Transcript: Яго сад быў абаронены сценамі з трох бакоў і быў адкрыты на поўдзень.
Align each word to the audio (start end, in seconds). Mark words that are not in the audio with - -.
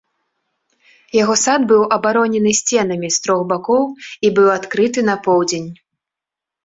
Яго 1.17 1.35
сад 1.45 1.61
быў 1.73 1.83
абаронены 1.99 2.51
сценамі 2.61 3.07
з 3.17 3.21
трох 3.25 3.41
бакоў 3.55 3.83
і 4.27 4.35
быў 4.41 4.47
адкрыты 4.59 4.99
на 5.11 5.15
поўдзень. 5.29 5.69